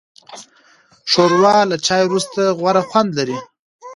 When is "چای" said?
1.85-2.01